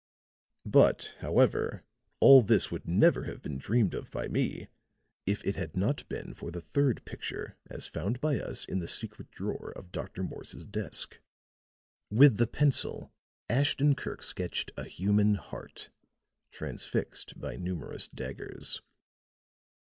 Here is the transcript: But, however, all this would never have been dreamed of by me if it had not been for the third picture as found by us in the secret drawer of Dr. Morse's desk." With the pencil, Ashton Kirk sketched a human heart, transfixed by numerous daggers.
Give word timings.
But, 0.65 1.13
however, 1.19 1.83
all 2.19 2.41
this 2.41 2.71
would 2.71 2.87
never 2.87 3.25
have 3.25 3.39
been 3.43 3.59
dreamed 3.59 3.93
of 3.93 4.09
by 4.09 4.27
me 4.27 4.67
if 5.27 5.45
it 5.45 5.55
had 5.57 5.77
not 5.77 6.09
been 6.09 6.33
for 6.33 6.49
the 6.49 6.59
third 6.59 7.05
picture 7.05 7.55
as 7.69 7.85
found 7.87 8.19
by 8.19 8.39
us 8.39 8.65
in 8.65 8.79
the 8.79 8.87
secret 8.87 9.29
drawer 9.29 9.71
of 9.77 9.91
Dr. 9.91 10.23
Morse's 10.23 10.65
desk." 10.65 11.19
With 12.09 12.37
the 12.37 12.47
pencil, 12.47 13.13
Ashton 13.47 13.93
Kirk 13.93 14.23
sketched 14.23 14.71
a 14.75 14.85
human 14.85 15.35
heart, 15.35 15.91
transfixed 16.49 17.39
by 17.39 17.55
numerous 17.55 18.07
daggers. 18.07 18.81